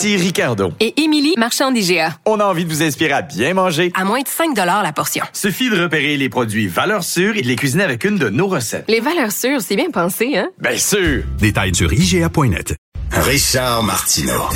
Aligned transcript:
Ici 0.00 0.16
Ricardo. 0.16 0.72
Et 0.80 0.98
Émilie, 1.02 1.34
marchand 1.36 1.70
d'IGA. 1.70 2.16
On 2.24 2.40
a 2.40 2.44
envie 2.46 2.64
de 2.64 2.70
vous 2.70 2.82
inspirer 2.82 3.12
à 3.12 3.20
bien 3.20 3.52
manger. 3.52 3.92
À 3.94 4.06
moins 4.06 4.22
de 4.22 4.28
5 4.28 4.56
la 4.56 4.92
portion. 4.94 5.22
Suffit 5.34 5.68
de 5.68 5.78
repérer 5.78 6.16
les 6.16 6.30
produits 6.30 6.68
valeurs 6.68 7.04
sûres 7.04 7.36
et 7.36 7.42
de 7.42 7.46
les 7.46 7.54
cuisiner 7.54 7.84
avec 7.84 8.04
une 8.04 8.16
de 8.16 8.30
nos 8.30 8.46
recettes. 8.46 8.86
Les 8.88 9.00
valeurs 9.00 9.30
sûres, 9.30 9.60
c'est 9.60 9.76
bien 9.76 9.90
pensé, 9.90 10.38
hein? 10.38 10.48
Bien 10.58 10.78
sûr! 10.78 11.24
Détails 11.38 11.74
sur 11.74 11.92
IGA.net. 11.92 12.76
Richard 13.12 13.82
Martineau. 13.82 14.48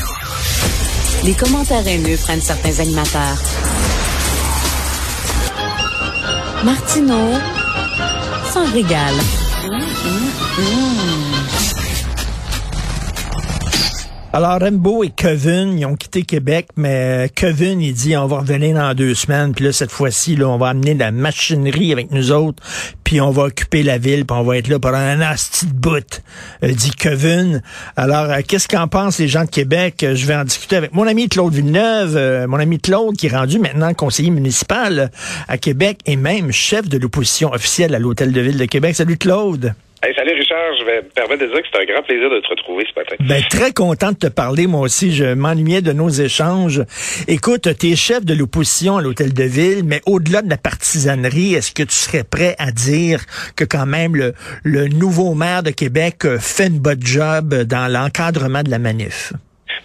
Les 1.24 1.34
commentaires 1.34 1.86
haineux 1.86 2.16
prennent 2.16 2.40
certains 2.40 2.80
animateurs. 2.80 3.36
Martineau 6.64 7.32
s'en 8.50 8.64
régale. 8.72 9.12
Alors, 14.36 14.58
Rambo 14.58 15.04
et 15.04 15.10
Kevin, 15.10 15.78
ils 15.78 15.86
ont 15.86 15.94
quitté 15.94 16.24
Québec, 16.24 16.66
mais 16.74 17.30
Kevin, 17.36 17.80
il 17.80 17.94
dit, 17.94 18.16
on 18.16 18.26
va 18.26 18.38
revenir 18.40 18.74
dans 18.74 18.92
deux 18.92 19.14
semaines, 19.14 19.54
puis 19.54 19.64
là, 19.64 19.70
cette 19.70 19.92
fois-ci, 19.92 20.34
là, 20.34 20.48
on 20.48 20.58
va 20.58 20.70
amener 20.70 20.94
de 20.94 20.98
la 20.98 21.12
machinerie 21.12 21.92
avec 21.92 22.10
nous 22.10 22.32
autres, 22.32 22.60
puis 23.04 23.20
on 23.20 23.30
va 23.30 23.44
occuper 23.44 23.84
la 23.84 23.96
ville, 23.96 24.26
puis 24.26 24.36
on 24.36 24.42
va 24.42 24.58
être 24.58 24.66
là 24.66 24.80
pendant 24.80 24.98
un 24.98 25.20
asti 25.20 25.66
de 25.66 25.72
bout, 25.72 26.20
euh, 26.64 26.72
dit 26.72 26.90
Kevin. 26.90 27.62
Alors, 27.94 28.28
euh, 28.28 28.40
qu'est-ce 28.44 28.66
qu'en 28.66 28.88
pensent 28.88 29.20
les 29.20 29.28
gens 29.28 29.44
de 29.44 29.50
Québec? 29.50 30.02
Euh, 30.02 30.16
je 30.16 30.26
vais 30.26 30.34
en 30.34 30.42
discuter 30.42 30.74
avec 30.74 30.92
mon 30.94 31.06
ami 31.06 31.28
Claude 31.28 31.54
Villeneuve, 31.54 32.48
mon 32.48 32.58
ami 32.58 32.80
Claude, 32.80 33.16
qui 33.16 33.28
est 33.28 33.36
rendu 33.36 33.60
maintenant 33.60 33.94
conseiller 33.94 34.30
municipal 34.30 35.12
à 35.46 35.58
Québec 35.58 36.00
et 36.06 36.16
même 36.16 36.50
chef 36.50 36.88
de 36.88 36.98
l'opposition 36.98 37.52
officielle 37.52 37.94
à 37.94 38.00
l'Hôtel 38.00 38.32
de 38.32 38.40
Ville 38.40 38.58
de 38.58 38.64
Québec. 38.64 38.96
Salut 38.96 39.16
Claude. 39.16 39.76
Salut 40.14 40.34
Richard, 40.34 40.76
je 40.78 40.84
vais 40.84 41.02
me 41.02 41.08
permettre 41.08 41.42
de 41.42 41.46
dire 41.46 41.62
que 41.62 41.68
c'est 41.72 41.80
un 41.80 41.84
grand 41.84 42.02
plaisir 42.02 42.28
de 42.28 42.40
te 42.40 42.48
retrouver 42.48 42.84
ce 42.92 42.98
matin. 42.98 43.16
Ben, 43.20 43.42
très 43.48 43.72
content 43.72 44.12
de 44.12 44.16
te 44.16 44.26
parler, 44.26 44.66
moi 44.66 44.80
aussi. 44.80 45.12
Je 45.12 45.34
m'ennuyais 45.34 45.82
de 45.82 45.92
nos 45.92 46.08
échanges. 46.08 46.82
Écoute, 47.28 47.68
tu 47.78 47.90
es 47.92 47.96
chef 47.96 48.24
de 48.24 48.34
l'opposition 48.34 48.96
à 48.96 49.02
l'Hôtel 49.02 49.32
de 49.32 49.44
Ville, 49.44 49.82
mais 49.84 50.00
au-delà 50.06 50.42
de 50.42 50.50
la 50.50 50.58
partisanerie, 50.58 51.54
est-ce 51.54 51.72
que 51.72 51.82
tu 51.82 51.94
serais 51.94 52.24
prêt 52.24 52.54
à 52.58 52.70
dire 52.70 53.20
que 53.56 53.64
quand 53.64 53.86
même 53.86 54.16
le, 54.16 54.34
le 54.62 54.88
nouveau 54.88 55.34
maire 55.34 55.62
de 55.62 55.70
Québec 55.70 56.26
fait 56.38 56.66
une 56.66 56.80
bonne 56.80 57.02
job 57.02 57.54
dans 57.54 57.90
l'encadrement 57.90 58.62
de 58.62 58.70
la 58.70 58.78
manif? 58.78 59.32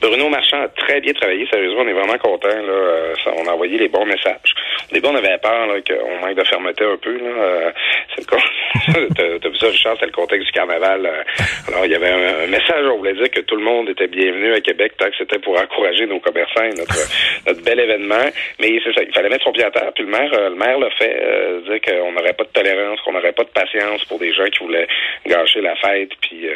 Bruno 0.02 0.30
Marchand 0.30 0.62
a 0.62 0.68
très 0.70 1.02
bien 1.02 1.14
travaillé, 1.14 1.48
sérieusement, 1.50 1.82
on 1.82 1.88
est 1.88 1.94
vraiment 1.94 2.18
content. 2.18 2.48
Là. 2.48 2.72
Euh, 2.72 3.16
on 3.38 3.48
a 3.48 3.52
envoyé 3.52 3.78
les 3.78 3.88
bons 3.88 4.06
messages. 4.06 4.54
Au 4.90 4.94
début, 4.94 5.08
on 5.08 5.16
avait 5.16 5.38
peur 5.38 5.68
qu'on 5.88 6.26
manque 6.26 6.36
de 6.36 6.44
fermeté 6.44 6.84
un 6.84 6.98
peu. 6.98 7.18
Là. 7.18 7.30
Euh, 7.30 7.72
c'est 8.16 8.22
le 8.22 9.10
T'as 9.40 9.50
vu 9.50 9.58
ça, 9.58 9.68
Richard, 9.68 9.98
c'est 10.00 10.06
le 10.06 10.12
contexte 10.12 10.48
du 10.48 10.52
carnaval. 10.52 11.06
Euh. 11.06 11.24
Alors, 11.68 11.86
il 11.86 11.92
y 11.92 11.96
avait 11.96 12.10
un, 12.10 12.48
message, 12.48 12.86
on 12.92 12.98
voulait 12.98 13.14
dire 13.14 13.30
que 13.30 13.42
tout 13.42 13.56
le 13.56 13.64
monde 13.64 13.90
était 13.90 14.08
bienvenu 14.08 14.54
à 14.54 14.62
Québec, 14.62 14.94
tant 14.98 15.10
que 15.10 15.18
c'était 15.18 15.40
pour 15.40 15.60
encourager 15.60 16.06
nos 16.06 16.20
commerçants 16.20 16.64
et 16.64 16.76
notre, 16.76 16.96
notre 17.48 17.62
bel 17.64 17.80
événement. 17.80 18.30
Mais 18.60 18.80
c'est 18.84 18.94
ça, 18.94 19.02
il 19.04 19.14
fallait 19.14 19.30
mettre 19.30 19.44
son 19.44 19.52
pied 19.52 19.64
à 19.64 19.72
terre. 19.72 19.92
Puis 19.94 20.04
le 20.04 20.10
maire, 20.10 20.32
le 20.32 20.56
maire 20.56 20.80
l'a 20.80 20.90
fait, 20.92 21.20
euh, 21.22 21.62
dire 21.62 21.82
qu'on 21.82 22.12
n'aurait 22.12 22.34
pas 22.34 22.44
de 22.44 22.50
tolérance, 22.50 23.00
qu'on 23.02 23.14
n'aurait 23.14 23.34
pas 23.34 23.44
de 23.44 23.50
patience 23.50 24.04
pour 24.06 24.20
des 24.20 24.34
gens 24.34 24.46
qui 24.46 24.64
voulaient 24.64 24.88
gâcher 25.28 25.62
la 25.62 25.76
fête 25.76 26.12
puis 26.22 26.48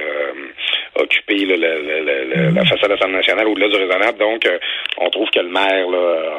occuper 0.95 1.45
là, 1.45 1.55
la 1.57 2.65
façade 2.65 2.89
de 2.89 2.93
l'Assemblée 2.95 3.22
au-delà 3.31 3.69
du 3.69 3.75
raisonnable. 3.75 4.19
Donc, 4.19 4.45
euh, 4.45 4.57
on 4.97 5.09
trouve 5.09 5.29
que 5.29 5.39
le 5.39 5.49
maire 5.49 5.87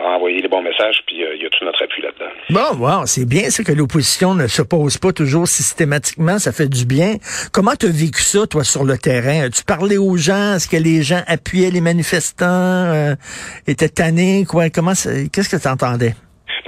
a 0.04 0.16
envoyé 0.16 0.40
les 0.40 0.48
bons 0.48 0.62
messages, 0.62 1.02
puis 1.06 1.24
euh, 1.24 1.34
il 1.34 1.42
y 1.42 1.46
a 1.46 1.50
tout 1.50 1.64
notre 1.64 1.82
appui 1.82 2.02
là-dedans. 2.02 2.30
Bon, 2.50 2.86
wow, 2.86 3.06
c'est 3.06 3.26
bien 3.26 3.50
ça 3.50 3.62
que 3.62 3.72
l'opposition 3.72 4.34
ne 4.34 4.46
s'oppose 4.46 4.98
pas 4.98 5.12
toujours 5.12 5.48
systématiquement, 5.48 6.38
ça 6.38 6.52
fait 6.52 6.68
du 6.68 6.84
bien. 6.86 7.16
Comment 7.52 7.74
tu 7.78 7.86
as 7.86 7.90
vécu 7.90 8.22
ça, 8.22 8.46
toi, 8.46 8.64
sur 8.64 8.84
le 8.84 8.98
terrain? 8.98 9.46
As-tu 9.46 9.64
parlé 9.64 9.98
aux 9.98 10.16
gens? 10.16 10.54
Est-ce 10.56 10.68
que 10.68 10.76
les 10.76 11.02
gens 11.02 11.22
appuyaient 11.26 11.70
les 11.70 11.80
manifestants? 11.80 12.44
Euh, 12.46 13.14
étaient 13.66 13.88
tannés? 13.88 14.44
Quoi? 14.48 14.70
Comment 14.70 14.92
qu'est-ce 14.92 15.48
que 15.48 15.60
tu 15.60 15.68
entendais? 15.68 16.14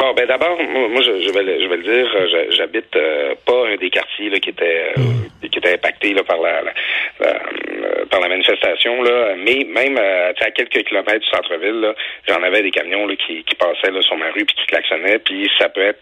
Bon, 0.07 0.15
ben 0.15 0.25
d'abord, 0.27 0.57
moi, 0.63 1.03
je, 1.03 1.21
je, 1.21 1.33
vais 1.33 1.43
le, 1.43 1.61
je 1.61 1.67
vais 1.67 1.79
le 1.79 1.83
dire, 1.83 2.51
j'habite 2.51 2.97
pas 3.45 3.67
un 3.67 3.75
des 3.75 3.91
quartiers 3.91 4.31
là, 4.31 4.39
qui 4.39 4.51
était 4.51 4.93
hmm. 4.97 5.49
qui 5.49 5.59
était 5.59 5.75
impacté 5.75 6.15
là, 6.15 6.23
par 6.23 6.41
la, 6.41 6.63
la, 6.63 8.05
par 8.09 8.21
la 8.21 8.29
manifestation, 8.29 9.03
là, 9.03 9.35
mais 9.37 9.65
même 9.65 9.99
euh, 9.99 10.33
à 10.39 10.51
quelques 10.53 10.85
kilomètres 10.85 11.19
du 11.19 11.29
centre-ville, 11.29 11.93
j'en 12.29 12.41
avais 12.41 12.63
des 12.63 12.71
camions 12.71 13.05
là, 13.05 13.17
qui, 13.17 13.43
qui 13.43 13.55
passaient 13.57 13.91
là, 13.91 14.01
sur 14.03 14.17
ma 14.17 14.27
rue 14.27 14.45
puis 14.45 14.55
qui 14.55 14.67
klaxonnaient, 14.67 15.19
puis 15.19 15.51
ça 15.59 15.69
peut 15.71 15.83
être 15.83 16.01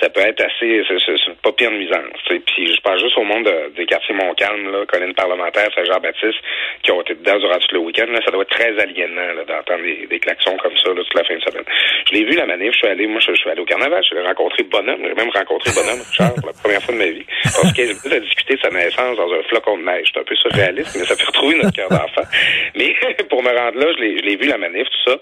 ça 0.00 0.08
peut 0.08 0.20
être 0.20 0.40
assez 0.40 0.82
c'est 0.88 1.42
pas 1.42 1.52
pire 1.52 1.70
nuisance. 1.70 2.18
Puis 2.26 2.66
je 2.74 2.80
pense 2.80 3.00
juste 3.00 3.16
au 3.16 3.24
monde 3.24 3.48
des 3.76 3.86
quartiers 3.86 4.14
Montcalm, 4.14 4.70
là, 4.70 4.86
colline 4.86 5.14
parlementaire, 5.14 5.68
Saint-Jean-Baptiste, 5.74 6.38
qui 6.82 6.92
ont 6.92 7.00
été 7.02 7.14
dedans 7.14 7.38
durant 7.38 7.58
tout 7.58 7.74
le 7.74 7.80
week-end. 7.80 8.06
Là, 8.10 8.20
ça 8.24 8.30
doit 8.30 8.42
être 8.42 8.50
très 8.50 8.78
aliénant 8.78 9.34
d'entendre 9.46 9.82
des, 9.82 10.06
des, 10.06 10.18
klaxons 10.18 10.56
comme 10.58 10.76
ça 10.76 10.90
là, 10.90 11.02
toute 11.02 11.14
la 11.14 11.24
fin 11.24 11.36
de 11.36 11.40
semaine. 11.40 11.64
Je 12.08 12.14
l'ai 12.14 12.24
vu 12.24 12.36
la 12.36 12.46
manif, 12.46 12.72
je 12.72 12.78
suis 12.78 12.88
allé, 12.88 13.06
moi 13.06 13.20
je, 13.20 13.32
suis 13.34 13.50
allé 13.50 13.60
au 13.60 13.64
carnaval, 13.64 14.02
je 14.08 14.14
l'ai 14.14 14.22
rencontré 14.22 14.62
Bonhomme, 14.64 15.02
j'ai 15.02 15.14
même 15.14 15.30
rencontré 15.30 15.70
Bonhomme, 15.74 16.00
Richard, 16.08 16.34
pour 16.34 16.46
la 16.46 16.52
première 16.52 16.82
fois 16.82 16.94
de 16.94 16.98
ma 16.98 17.06
vie. 17.06 17.26
Parce 17.42 17.72
que 17.72 17.82
j'ai 17.82 18.20
discuté 18.20 18.54
de 18.54 18.60
sa 18.60 18.70
naissance 18.70 19.16
dans 19.16 19.32
un 19.32 19.42
flocon 19.48 19.78
de 19.78 19.84
neige. 19.84 20.10
C'est 20.12 20.20
un 20.20 20.24
peu 20.24 20.36
surréaliste, 20.36 20.96
mais 20.98 21.04
ça 21.04 21.16
fait 21.16 21.26
retrouver 21.26 21.56
notre 21.56 21.74
cœur 21.74 21.88
d'enfant. 21.88 22.26
Mais 22.74 22.94
pour 23.28 23.42
me 23.42 23.50
rendre 23.50 23.78
là, 23.78 23.86
je 23.96 24.02
l'ai 24.02 24.36
vu 24.36 24.48
la 24.48 24.58
manif, 24.58 24.86
tout 24.88 25.10
ça. 25.10 25.16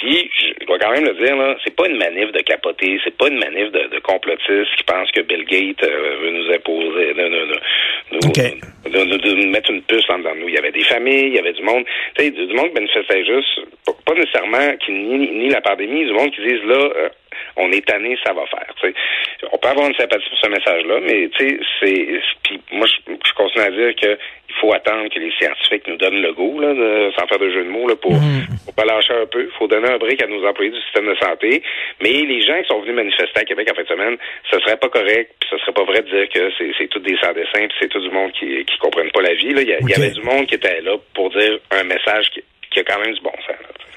Puis, 0.00 0.30
je 0.60 0.64
dois 0.64 0.78
quand 0.78 0.92
même 0.92 1.04
le 1.04 1.12
dire, 1.14 1.36
là, 1.36 1.54
c'est 1.62 1.76
pas 1.76 1.86
une 1.86 1.98
manif 1.98 2.32
de 2.32 2.40
capoter, 2.40 2.98
c'est 3.04 3.14
pas 3.18 3.28
une 3.28 3.38
manif 3.38 3.70
de, 3.70 3.86
de 3.88 3.98
complotistes 3.98 4.74
qui 4.78 4.84
pensent 4.84 5.10
que 5.10 5.20
Bill 5.20 5.44
Gates 5.44 5.84
euh, 5.84 6.16
veut 6.22 6.30
nous 6.30 6.50
imposer, 6.54 7.12
de, 7.12 7.28
nous 9.34 9.50
mettre 9.50 9.70
une 9.70 9.82
puce 9.82 10.08
en 10.08 10.18
dedans 10.18 10.34
de 10.34 10.40
nous. 10.40 10.48
Il 10.48 10.54
y 10.54 10.58
avait 10.58 10.72
des 10.72 10.84
familles, 10.84 11.26
il 11.26 11.34
y 11.34 11.38
avait 11.38 11.52
du 11.52 11.62
monde, 11.62 11.84
tu 12.16 12.24
sais, 12.24 12.30
du 12.30 12.54
monde 12.54 12.68
qui 12.68 12.80
manifestait 12.80 13.26
juste, 13.26 13.60
pas 14.06 14.14
nécessairement 14.14 14.74
qui 14.78 14.92
nie, 14.92 15.28
ni 15.32 15.50
la 15.50 15.60
pandémie, 15.60 16.06
du 16.06 16.12
monde 16.12 16.30
qui 16.30 16.40
disent 16.48 16.64
là, 16.64 16.78
euh, 16.96 17.08
on 17.60 17.70
est 17.72 17.86
tanné, 17.86 18.16
ça 18.24 18.32
va 18.32 18.44
faire. 18.46 18.66
On 19.52 19.58
peut 19.58 19.68
avoir 19.68 19.86
une 19.86 19.94
sympathie 19.94 20.28
pour 20.28 20.38
ce 20.38 20.48
message-là, 20.48 21.00
mais 21.02 21.28
tu 21.36 21.48
sais, 21.48 21.60
c'est. 21.80 22.20
Puis 22.42 22.60
moi, 22.72 22.86
je, 22.86 23.12
je, 23.12 23.32
continue 23.34 23.64
à 23.64 23.70
dire 23.70 23.94
que 23.96 24.18
il 24.50 24.54
faut 24.60 24.72
attendre 24.72 25.08
que 25.08 25.18
les 25.18 25.30
scientifiques 25.38 25.86
nous 25.86 25.96
donnent 25.96 26.22
le 26.22 26.32
goût, 26.32 26.58
là, 26.60 26.74
de, 26.74 27.12
sans 27.16 27.26
faire 27.26 27.38
de 27.38 27.50
jeu 27.50 27.64
de 27.64 27.70
mots, 27.70 27.88
là, 27.88 27.94
pour, 27.96 28.12
mm. 28.12 28.46
pour 28.64 28.74
pas 28.74 28.84
lâcher 28.84 29.14
un 29.14 29.26
peu. 29.26 29.44
Il 29.44 29.58
faut 29.58 29.68
donner 29.68 29.88
un 29.88 29.98
brick 29.98 30.22
à 30.22 30.26
nos 30.26 30.44
employés 30.44 30.72
du 30.72 30.80
système 30.82 31.06
de 31.06 31.16
santé. 31.16 31.62
Mais 32.02 32.10
les 32.10 32.42
gens 32.42 32.60
qui 32.60 32.68
sont 32.68 32.80
venus 32.80 32.94
manifester 32.94 33.40
à 33.40 33.44
Québec 33.44 33.68
en 33.70 33.74
fin 33.74 33.82
de 33.82 33.88
semaine, 33.88 34.16
ce 34.50 34.58
serait 34.60 34.76
pas 34.76 34.88
correct, 34.88 35.34
puis 35.38 35.48
ce 35.50 35.58
serait 35.58 35.72
pas 35.72 35.84
vrai 35.84 36.02
de 36.02 36.10
dire 36.10 36.28
que 36.28 36.50
c'est 36.76 36.88
tout 36.88 36.98
des 36.98 37.16
sans-dessins, 37.22 37.68
puis 37.68 37.76
c'est 37.80 37.88
tout 37.88 38.00
du 38.00 38.10
monde 38.10 38.32
qui 38.32 38.64
qui 38.64 38.78
comprennent 38.78 39.12
pas 39.12 39.22
la 39.22 39.34
vie. 39.34 39.54
Là. 39.54 39.62
Il, 39.62 39.68
y, 39.68 39.94
avait 39.94 40.10
du 40.10 40.22
monde 40.22 40.46
qui 40.46 40.54
était 40.54 40.80
là 40.80 40.96
pour 41.14 41.30
dire 41.30 41.58
un 41.70 41.84
message 41.84 42.30
qui, 42.30 42.42
qui 42.70 42.80
quand 42.84 42.98
même 43.00 43.14
du 43.14 43.20
bon. 43.22 43.30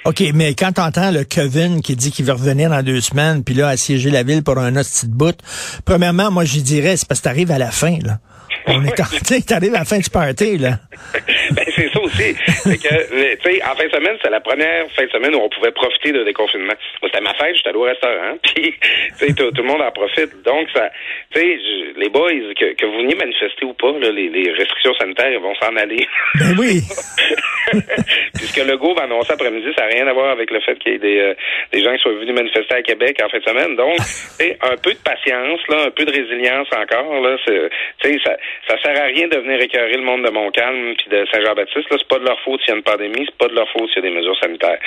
OK, 0.05 0.21
mais 0.33 0.53
quand 0.53 0.73
t'entends 0.73 1.11
le 1.11 1.23
Kevin 1.23 1.81
qui 1.81 1.95
dit 1.95 2.11
qu'il 2.11 2.25
veut 2.25 2.33
revenir 2.33 2.69
dans 2.69 2.83
deux 2.83 2.99
semaines, 2.99 3.41
puis 3.41 3.55
là, 3.55 3.69
assiéger 3.69 4.09
la 4.09 4.23
ville 4.23 4.43
pour 4.43 4.57
un 4.57 4.75
autre 4.75 4.89
bout, 5.07 5.37
premièrement, 5.85 6.29
moi, 6.29 6.43
j'y 6.43 6.61
dirais, 6.61 6.97
c'est 6.97 7.07
parce 7.07 7.21
que 7.21 7.23
t'arrives 7.23 7.51
à 7.51 7.57
la 7.57 7.71
fin, 7.71 7.99
là. 8.03 8.19
On 8.67 8.83
est 8.85 8.99
en, 8.99 9.03
à 9.55 9.59
la 9.79 9.85
fin 9.85 9.97
du 9.97 10.09
party, 10.09 10.57
là. 10.57 10.71
ben, 11.51 11.65
c'est 11.75 11.89
ça 11.91 11.99
aussi. 12.01 12.35
c'est 12.35 12.77
que, 12.77 13.35
tu 13.35 13.41
sais, 13.43 13.63
en 13.63 13.75
fin 13.75 13.85
de 13.85 13.91
semaine, 13.91 14.17
c'est 14.23 14.29
la 14.29 14.39
première 14.39 14.89
fin 14.91 15.05
de 15.05 15.11
semaine 15.11 15.35
où 15.35 15.39
on 15.39 15.49
pouvait 15.49 15.71
profiter 15.71 16.11
de 16.11 16.23
déconfinement. 16.23 16.73
Moi, 17.01 17.09
c'était 17.11 17.21
ma 17.21 17.33
fête, 17.33 17.55
j'étais 17.55 17.69
allé 17.69 17.77
au 17.77 17.83
restaurant, 17.83 18.37
puis, 18.43 18.73
tu 19.19 19.27
sais, 19.27 19.33
tout, 19.33 19.51
le 19.55 19.63
monde 19.63 19.81
en 19.81 19.91
profite. 19.91 20.31
Donc, 20.43 20.67
ça, 20.73 20.89
tu 21.33 21.41
sais, 21.41 21.57
les 21.97 22.09
boys, 22.09 22.31
que, 22.57 22.73
que 22.73 22.85
vous 22.85 22.97
veniez 22.99 23.15
manifester 23.15 23.65
ou 23.65 23.73
pas, 23.73 23.91
là, 23.99 24.11
les, 24.11 24.29
les 24.29 24.51
restrictions 24.51 24.93
sanitaires 24.95 25.39
vont 25.39 25.55
s'en 25.55 25.75
aller. 25.75 26.07
Ben 26.39 26.55
oui. 26.57 26.81
Puisque 28.35 28.65
le 28.65 28.77
go 28.77 28.93
va 28.93 29.03
annoncer 29.03 29.33
après-midi, 29.33 29.67
ça 29.75 29.83
n'a 29.83 29.95
rien 29.95 30.07
à 30.07 30.13
voir 30.13 30.31
avec 30.31 30.51
le 30.51 30.59
fait 30.61 30.75
qu'il 30.79 30.93
y 30.93 30.95
ait 30.95 30.99
des, 30.99 31.19
euh, 31.19 31.33
des 31.71 31.83
gens 31.83 31.93
qui 31.95 32.01
soient 32.01 32.13
venus 32.13 32.35
manifester 32.35 32.75
à 32.75 32.81
Québec 32.81 33.19
en 33.23 33.29
fin 33.29 33.39
de 33.39 33.43
semaine. 33.43 33.75
Donc, 33.75 33.97
un 34.61 34.77
peu 34.77 34.91
de 34.93 35.03
patience, 35.03 35.59
là, 35.69 35.85
un 35.87 35.91
peu 35.91 36.05
de 36.05 36.11
résilience 36.11 36.67
encore, 36.71 37.21
là, 37.21 37.37
tu 37.45 37.53
sais, 38.01 38.17
ça, 38.23 38.35
ça 38.67 38.81
sert 38.81 38.97
à 39.01 39.05
rien 39.05 39.27
de 39.27 39.37
venir 39.37 39.59
écœurer 39.61 39.95
le 39.95 40.03
monde 40.03 40.23
de 40.23 40.29
Montcalm 40.29 40.95
puis 40.97 41.09
de 41.09 41.25
Saint-Jean-Baptiste. 41.31 41.89
Là, 41.89 41.97
c'est 41.99 42.07
pas 42.07 42.19
de 42.19 42.25
leur 42.25 42.39
faute 42.41 42.61
s'il 42.61 42.69
y 42.69 42.73
a 42.73 42.77
une 42.77 42.83
pandémie, 42.83 43.25
c'est 43.25 43.37
pas 43.37 43.47
de 43.47 43.55
leur 43.55 43.69
faute 43.71 43.89
s'il 43.89 44.03
y 44.03 44.07
a 44.07 44.09
des 44.09 44.15
mesures 44.15 44.37
sanitaires. 44.39 44.79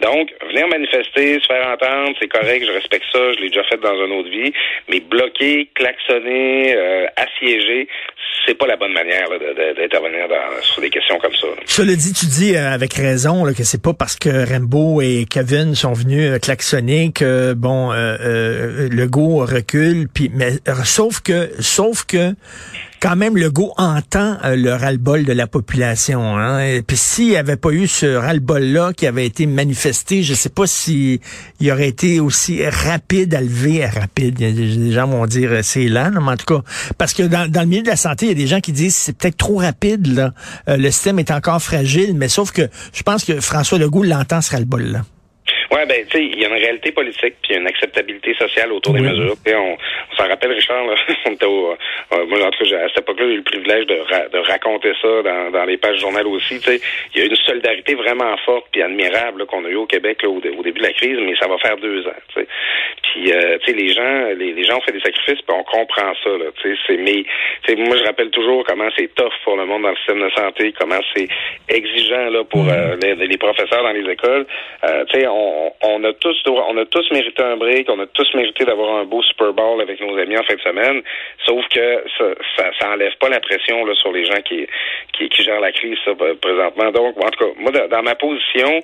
Donc, 0.00 0.30
venir 0.48 0.68
manifester, 0.68 1.40
se 1.40 1.46
faire 1.46 1.66
entendre, 1.68 2.16
c'est 2.20 2.28
correct, 2.28 2.64
je 2.66 2.72
respecte 2.72 3.04
ça, 3.12 3.32
je 3.32 3.40
l'ai 3.40 3.48
déjà 3.48 3.64
fait 3.64 3.80
dans 3.80 3.94
une 4.04 4.12
autre 4.12 4.30
vie, 4.30 4.52
mais 4.88 5.00
bloquer, 5.00 5.68
klaxonner, 5.74 6.74
euh, 6.76 7.06
assiéger, 7.16 7.88
c'est 8.46 8.56
pas 8.56 8.66
la 8.66 8.76
bonne 8.76 8.92
manière 8.92 9.28
d'intervenir 9.30 10.26
sur 10.62 10.82
des 10.82 10.90
questions 10.90 11.18
comme 11.18 11.34
ça. 11.34 11.46
Cela 11.66 11.94
dit, 11.94 12.12
tu 12.12 12.26
dis 12.26 12.56
euh, 12.56 12.70
avec 12.70 12.92
raison 12.94 13.44
là, 13.44 13.52
que 13.52 13.62
c'est 13.62 13.82
pas 13.82 13.94
parce 13.94 14.16
que 14.16 14.52
Rambo 14.52 15.00
et 15.00 15.26
Kevin 15.30 15.74
sont 15.74 15.92
venus 15.92 16.32
euh, 16.32 16.38
klaxonner 16.38 17.12
que 17.12 17.54
bon, 17.54 17.92
euh, 17.92 18.16
euh, 18.20 18.88
Legault 18.90 19.44
recule. 19.46 20.08
Puis, 20.12 20.30
mais 20.34 20.52
sauf 20.84 21.20
que, 21.20 21.50
sauf 21.60 22.04
que 22.04 22.34
quand 23.02 23.16
même, 23.16 23.36
Legault 23.36 23.72
entend 23.78 24.36
euh, 24.44 24.54
le 24.54 24.74
ras-le-bol 24.74 25.24
de 25.24 25.32
la 25.32 25.48
population. 25.48 26.38
Hein? 26.38 26.60
Et 26.60 26.82
puis 26.82 26.96
s'il 26.96 27.30
n'y 27.30 27.36
avait 27.36 27.56
pas 27.56 27.70
eu 27.70 27.88
ce 27.88 28.06
ras-le-bol-là 28.06 28.92
qui 28.92 29.08
avait 29.08 29.26
été 29.26 29.46
manifesté, 29.46 30.22
je 30.22 30.34
sais 30.34 30.48
pas 30.48 30.68
si 30.68 31.20
il 31.58 31.72
aurait 31.72 31.88
été 31.88 32.20
aussi 32.20 32.64
rapide 32.64 33.34
à 33.34 33.40
lever. 33.40 33.84
Rapide, 33.86 34.36
des 34.36 34.92
gens 34.92 35.08
vont 35.08 35.26
dire 35.26 35.50
euh, 35.50 35.60
c'est 35.64 35.88
lent, 35.88 36.12
mais 36.12 36.30
en 36.30 36.36
tout 36.36 36.46
cas, 36.46 36.62
parce 36.96 37.12
que 37.12 37.24
dans, 37.24 37.50
le 37.52 37.66
milieu 37.66 37.82
de 37.82 37.88
la 37.88 37.96
santé, 37.96 38.26
il 38.26 38.28
y 38.28 38.32
a 38.32 38.36
des 38.36 38.46
gens 38.46 38.60
qui 38.60 38.70
disent 38.70 38.94
c'est 38.94 39.18
peut-être 39.18 39.36
trop 39.36 39.56
rapide. 39.56 40.06
Là. 40.06 40.32
Euh, 40.68 40.76
le 40.76 40.90
système 40.92 41.18
est 41.18 41.32
encore 41.32 41.60
fragile, 41.60 42.14
mais 42.14 42.28
sauf 42.28 42.52
que 42.52 42.68
je 42.92 43.02
pense 43.02 43.24
que 43.24 43.40
François 43.40 43.78
Legault 43.78 44.04
l'entend 44.04 44.40
ce 44.40 44.52
ras-le-bol-là. 44.52 45.04
Ouais, 45.72 45.86
ben, 45.86 46.04
tu 46.04 46.18
sais, 46.18 46.24
il 46.24 46.38
y 46.38 46.44
a 46.44 46.48
une 46.48 46.60
réalité 46.60 46.92
politique 46.92 47.34
puis 47.42 47.56
une 47.56 47.66
acceptabilité 47.66 48.34
sociale 48.34 48.72
autour 48.72 48.92
des 48.92 49.00
mesures. 49.00 49.34
on, 49.46 49.76
on 50.12 50.16
s'en 50.16 50.28
rappelle, 50.28 50.52
Richard, 50.52 50.84
là, 50.84 50.94
on 51.26 51.32
était 51.32 51.46
au, 51.46 51.70
euh, 51.70 52.26
moi, 52.26 52.46
en 52.46 52.50
tout 52.50 52.64
cas, 52.68 52.76
à 52.76 52.88
cette 52.88 52.98
époque-là, 52.98 53.26
j'ai 53.26 53.32
eu 53.32 53.36
le 53.38 53.42
privilège 53.42 53.86
de, 53.86 53.94
ra 53.94 54.28
de 54.28 54.38
raconter 54.38 54.92
ça 55.00 55.22
dans, 55.22 55.50
dans 55.50 55.64
les 55.64 55.78
pages 55.78 55.98
journal 55.98 56.26
aussi. 56.26 56.60
Tu 56.60 56.72
sais, 56.72 56.80
il 57.14 57.20
y 57.20 57.24
a 57.24 57.26
une 57.26 57.36
solidarité 57.36 57.94
vraiment 57.94 58.36
forte 58.44 58.66
puis 58.70 58.82
admirable 58.82 59.46
qu'on 59.46 59.64
a 59.64 59.68
eu 59.68 59.76
au 59.76 59.86
Québec 59.86 60.22
là, 60.22 60.28
au, 60.28 60.36
au, 60.36 60.62
début 60.62 60.80
de 60.80 60.86
la 60.86 60.92
crise, 60.92 61.18
mais 61.18 61.34
ça 61.36 61.48
va 61.48 61.56
faire 61.56 61.78
deux 61.78 62.06
ans. 62.06 62.20
Tu 62.34 62.40
sais. 62.40 62.48
Puis, 63.02 63.32
euh, 63.32 63.58
tu 63.64 63.72
sais, 63.72 63.78
les 63.78 63.88
gens, 63.94 64.24
les, 64.36 64.52
les, 64.52 64.64
gens 64.64 64.76
ont 64.76 64.82
fait 64.82 64.92
des 64.92 65.00
sacrifices, 65.00 65.40
puis 65.40 65.56
on 65.56 65.64
comprend 65.64 66.12
ça. 66.22 66.30
Là, 66.30 66.52
tu 66.60 66.68
sais, 66.68 66.80
c'est, 66.86 66.96
mais, 66.98 67.24
tu 67.64 67.74
sais, 67.74 67.76
moi, 67.76 67.96
je 67.96 68.04
rappelle 68.04 68.30
toujours 68.30 68.64
comment 68.64 68.88
c'est 68.96 69.14
tough 69.14 69.32
pour 69.44 69.56
le 69.56 69.64
monde 69.64 69.82
dans 69.82 69.90
le 69.90 69.96
système 69.96 70.20
de 70.20 70.30
santé, 70.30 70.74
comment 70.78 71.00
c'est 71.14 71.28
exigeant 71.68 72.28
là 72.28 72.44
pour 72.44 72.68
euh, 72.68 72.96
les, 73.02 73.14
les, 73.14 73.38
professeurs 73.38 73.82
dans 73.82 73.92
les 73.92 74.08
écoles. 74.10 74.46
Euh, 74.84 75.04
tu 75.10 75.20
sais, 75.20 75.26
on 75.26 75.61
on, 75.82 76.04
a 76.04 76.12
tous 76.14 76.36
on 76.46 76.76
a 76.76 76.84
tous 76.86 77.10
mérité 77.10 77.42
un 77.42 77.56
break, 77.56 77.88
on 77.88 78.00
a 78.00 78.06
tous 78.06 78.34
mérité 78.34 78.64
d'avoir 78.64 78.96
un 78.96 79.04
beau 79.04 79.22
Super 79.22 79.52
Bowl 79.52 79.80
avec 79.80 80.00
nos 80.00 80.16
amis 80.18 80.36
en 80.36 80.42
fin 80.42 80.54
de 80.54 80.60
semaine. 80.60 81.02
Sauf 81.46 81.66
que 81.68 82.04
ça, 82.18 82.24
ça, 82.56 82.70
ça 82.80 82.90
enlève 82.90 83.16
pas 83.18 83.28
la 83.28 83.40
pression 83.40 83.84
là, 83.84 83.94
sur 83.94 84.12
les 84.12 84.24
gens 84.24 84.40
qui, 84.44 84.66
qui, 85.12 85.28
qui 85.28 85.42
gèrent 85.42 85.60
la 85.60 85.72
crise 85.72 85.98
ça, 86.04 86.12
présentement. 86.14 86.90
Donc, 86.90 87.16
en 87.16 87.30
tout 87.30 87.44
cas, 87.44 87.50
moi, 87.56 87.70
dans 87.72 88.02
ma 88.02 88.14
position, 88.14 88.82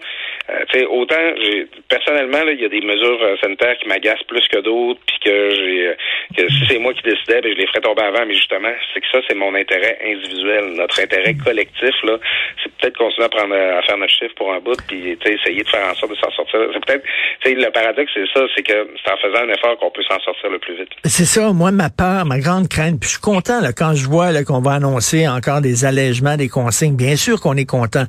euh, 0.51 0.65
tu 0.71 0.81
sais, 0.81 0.87
autant 0.87 1.17
j'ai 1.41 1.67
personnellement, 1.89 2.41
il 2.47 2.61
y 2.61 2.65
a 2.65 2.69
des 2.69 2.81
mesures 2.81 3.23
euh, 3.23 3.37
sanitaires 3.43 3.77
qui 3.79 3.89
m'agacent 3.89 4.25
plus 4.25 4.47
que 4.49 4.59
d'autres, 4.59 5.01
puis 5.07 5.17
que 5.25 5.51
j'ai 5.51 5.95
que 6.37 6.49
si 6.49 6.67
c'est 6.69 6.79
moi 6.79 6.93
qui 6.95 7.03
décidais, 7.03 7.41
ben, 7.41 7.53
je 7.53 7.59
les 7.59 7.67
ferais 7.67 7.81
tomber 7.81 8.03
avant. 8.03 8.25
Mais 8.27 8.35
justement, 8.35 8.73
c'est 8.93 9.01
que 9.01 9.07
ça, 9.11 9.19
c'est 9.29 9.35
mon 9.35 9.55
intérêt 9.55 9.99
individuel. 10.05 10.73
Notre 10.77 11.01
intérêt 11.01 11.35
collectif, 11.35 11.95
là, 12.03 12.19
c'est 12.63 12.73
peut-être 12.77 12.97
continuer 12.97 13.27
à 13.27 13.29
prendre 13.29 13.55
à 13.55 13.83
faire 13.83 13.97
notre 13.97 14.13
chiffre 14.13 14.35
pour 14.35 14.53
un 14.53 14.61
bout, 14.61 14.79
puis 14.87 15.17
essayer 15.25 15.63
de 15.63 15.69
faire 15.69 15.89
en 15.91 15.95
sorte 15.95 16.13
de 16.13 16.17
s'en 16.17 16.31
sortir. 16.31 16.68
C'est 16.73 16.85
peut-être, 16.85 17.05
le 17.45 17.71
paradoxe, 17.71 18.11
c'est 18.15 18.27
ça, 18.33 18.41
c'est 18.55 18.63
que 18.63 18.73
c'est 18.73 19.13
en 19.13 19.17
faisant 19.17 19.45
un 19.45 19.53
effort 19.53 19.79
qu'on 19.79 19.91
peut 19.91 20.03
s'en 20.09 20.19
sortir 20.21 20.51
le 20.51 20.59
plus 20.59 20.77
vite. 20.77 20.89
C'est 21.05 21.25
ça, 21.25 21.53
moi, 21.53 21.71
ma 21.71 21.91
peur, 21.91 22.25
ma 22.27 22.39
grande 22.39 22.69
crainte, 22.69 23.01
puis 23.01 23.09
je 23.09 23.15
suis 23.15 23.21
content 23.21 23.61
là, 23.61 23.73
quand 23.73 23.95
je 23.95 24.07
vois 24.07 24.33
qu'on 24.45 24.61
va 24.61 24.73
annoncer 24.73 25.27
encore 25.29 25.61
des 25.61 25.85
allègements 25.85 26.37
des 26.37 26.49
consignes. 26.49 26.97
Bien 26.97 27.17
sûr 27.17 27.41
qu'on 27.41 27.57
est 27.57 27.65
content. 27.65 28.05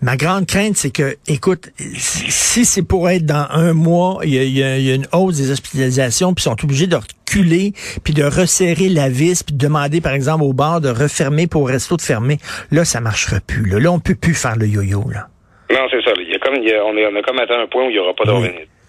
Ma 0.00 0.16
grande 0.16 0.46
crainte, 0.46 0.76
c'est 0.76 0.90
que, 0.90 1.16
écoute, 1.26 1.70
si 1.78 2.64
c'est 2.64 2.82
pour 2.82 3.08
être 3.10 3.26
dans 3.26 3.46
un 3.50 3.72
mois, 3.72 4.20
il 4.24 4.34
y 4.34 4.62
a, 4.62 4.78
y 4.78 4.92
a, 4.92 4.94
une 4.94 5.06
hausse 5.12 5.36
des 5.36 5.50
hospitalisations, 5.50 6.34
puis 6.34 6.42
ils 6.42 6.50
sont 6.50 6.64
obligés 6.64 6.86
de 6.86 6.96
reculer, 6.96 7.72
puis 8.04 8.14
de 8.14 8.24
resserrer 8.24 8.88
la 8.88 9.08
vis, 9.08 9.42
puis 9.42 9.54
de 9.54 9.58
demander, 9.58 10.00
par 10.00 10.12
exemple, 10.12 10.44
au 10.44 10.52
bar 10.52 10.80
de 10.80 10.88
refermer 10.88 11.46
pour 11.46 11.62
au 11.62 11.64
resto 11.64 11.96
de 11.96 12.02
fermer. 12.02 12.38
Là, 12.70 12.84
ça 12.84 13.00
marchera 13.00 13.40
plus. 13.40 13.68
Là, 13.68 13.78
là 13.78 13.90
on 13.90 14.00
peut 14.00 14.14
plus 14.14 14.34
faire 14.34 14.56
le 14.56 14.66
yo-yo. 14.66 15.08
Là. 15.10 15.28
Non, 15.74 15.88
c'est 15.90 16.02
ça. 16.02 16.12
Il 16.16 16.30
y 16.30 16.34
a 16.34 16.38
comme, 16.38 16.54
il 16.56 16.68
y 16.68 16.72
a, 16.72 16.84
on, 16.84 16.96
est, 16.96 17.06
on 17.06 17.16
a 17.16 17.22
comme 17.22 17.38
atteint 17.40 17.60
un 17.60 17.66
point 17.66 17.84
où 17.84 17.90
il 17.90 17.94
n'y 17.94 17.98
aura 17.98 18.14
pas 18.14 18.24
de 18.24 18.30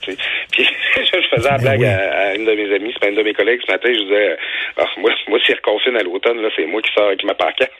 Puis 0.51 0.67
je 0.97 1.35
faisais 1.35 1.49
la 1.49 1.57
ben 1.57 1.61
blague 1.61 1.79
oui. 1.79 1.85
à, 1.85 2.29
à, 2.29 2.35
une 2.35 2.45
de 2.45 2.53
mes 2.53 2.75
amies, 2.75 2.91
c'est 2.93 2.99
pas 2.99 3.09
une 3.09 3.15
de 3.15 3.23
mes 3.23 3.33
collègues 3.33 3.61
ce 3.65 3.71
matin, 3.71 3.89
je 3.91 4.03
disais 4.03 4.37
ah, 4.77 4.85
moi, 4.97 5.11
moi 5.27 5.39
si 5.45 5.53
reconfine 5.53 5.95
à 5.95 6.03
l'automne, 6.03 6.41
là, 6.41 6.49
c'est 6.55 6.65
moi 6.65 6.81
qui 6.81 6.91
sors 6.93 7.07
avec 7.07 7.23
ma 7.23 7.33
pancarte. 7.33 7.71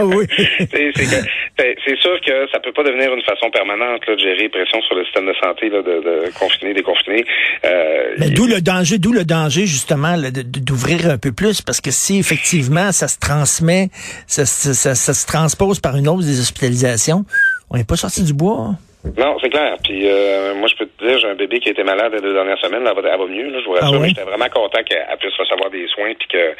oui. 0.00 0.26
c'est 0.70 1.98
sûr 2.00 2.20
que 2.26 2.48
ça 2.50 2.60
peut 2.60 2.72
pas 2.72 2.82
devenir 2.82 3.12
une 3.14 3.22
façon 3.22 3.50
permanente 3.50 4.06
là, 4.06 4.14
de 4.14 4.20
gérer 4.20 4.48
pression 4.48 4.80
sur 4.82 4.94
le 4.94 5.04
système 5.04 5.26
de 5.26 5.34
santé, 5.42 5.68
là, 5.68 5.82
de, 5.82 6.00
de 6.00 6.38
confiner, 6.38 6.74
déconfiner. 6.74 7.24
Euh, 7.64 8.14
Mais 8.18 8.30
d'où 8.30 8.46
le 8.46 8.60
danger, 8.60 8.98
d'où 8.98 9.12
le 9.12 9.24
danger 9.24 9.66
justement 9.66 10.16
d'ouvrir 10.18 11.10
un 11.10 11.18
peu 11.18 11.32
plus, 11.32 11.62
parce 11.62 11.80
que 11.80 11.90
si 11.90 12.18
effectivement 12.18 12.92
ça 12.92 13.08
se 13.08 13.18
transmet, 13.18 13.88
ça, 14.26 14.44
ça, 14.46 14.74
ça, 14.74 14.94
ça 14.94 15.14
se 15.14 15.26
transpose 15.26 15.80
par 15.80 15.96
une 15.96 16.08
hausse 16.08 16.26
des 16.26 16.40
hospitalisations, 16.40 17.24
on 17.70 17.76
n'est 17.76 17.84
pas 17.84 17.96
sorti 17.96 18.22
du 18.22 18.34
bois. 18.34 18.70
Hein? 18.70 18.78
Non, 19.16 19.36
c'est 19.40 19.50
clair. 19.50 19.76
Puis 19.84 20.08
euh, 20.08 20.54
moi, 20.54 20.68
je 20.68 20.74
peux 20.74 20.86
te 20.86 21.04
dire, 21.04 21.18
j'ai 21.18 21.28
un 21.28 21.34
bébé 21.34 21.60
qui 21.60 21.68
a 21.68 21.72
été 21.72 21.84
malade 21.84 22.12
les 22.14 22.20
deux 22.20 22.32
dernières 22.32 22.58
semaines. 22.58 22.84
Elle 22.86 23.02
va, 23.02 23.10
elle 23.12 23.18
va 23.18 23.26
mieux. 23.26 23.48
Là, 23.48 23.60
je 23.60 23.64
vous 23.64 23.72
rassure. 23.72 24.00
Ah? 24.02 24.06
J'étais 24.08 24.22
vraiment 24.22 24.48
content 24.48 24.82
qu'elle 24.82 25.06
puisse 25.20 25.36
recevoir 25.36 25.70
des 25.70 25.86
soins 25.88 26.14
puis 26.14 26.28
que 26.28 26.54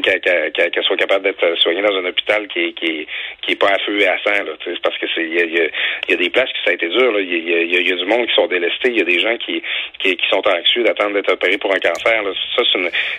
qu'elle 0.00 0.20
qu 0.52 0.70
qu 0.70 0.82
soit 0.82 0.96
capable 0.96 1.24
d'être 1.24 1.58
soignée 1.58 1.82
dans 1.82 1.94
un 1.94 2.04
hôpital 2.04 2.48
qui 2.48 2.58
est 2.60 2.72
qui 2.72 2.86
est, 2.86 3.06
qui 3.42 3.52
est 3.52 3.56
pas 3.56 3.68
à 3.68 3.78
feu 3.78 4.00
et 4.00 4.06
à 4.06 4.18
sang. 4.18 4.44
Là, 4.44 4.52
parce 4.82 4.98
que 4.98 5.06
c'est 5.14 5.24
il 5.24 5.34
y 5.34 5.40
a, 5.40 5.44
y, 5.44 5.60
a, 5.60 5.68
y 6.08 6.14
a, 6.14 6.16
des 6.16 6.30
places 6.30 6.50
qui 6.50 6.64
ça 6.64 6.70
a 6.70 6.74
été 6.74 6.88
dur. 6.88 7.18
Il 7.20 7.48
y 7.48 7.54
a, 7.54 7.62
y, 7.62 7.88
y 7.88 7.92
a, 7.92 7.96
du 7.96 8.06
monde 8.06 8.26
qui 8.26 8.34
sont 8.34 8.46
délestés. 8.46 8.90
Il 8.90 8.98
y 8.98 9.02
a 9.02 9.04
des 9.04 9.20
gens 9.20 9.36
qui 9.38 9.62
qui, 10.00 10.16
qui 10.16 10.28
sont 10.28 10.42
anxieux 10.46 10.82
d'attendre 10.82 11.14
d'être 11.14 11.32
opérés 11.32 11.58
pour 11.58 11.72
un 11.72 11.78
cancer. 11.78 12.22
Là. 12.22 12.30
Ça, 12.56 12.62
c'est 12.72 12.78